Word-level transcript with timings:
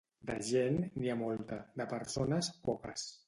De 0.27 0.35
gent, 0.45 0.79
n'hi 1.01 1.11
ha 1.11 1.17
molta; 1.19 1.61
de 1.81 1.87
persones, 1.93 2.53
poques. 2.71 3.07